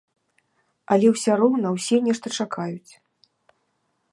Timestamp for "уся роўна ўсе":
1.15-1.97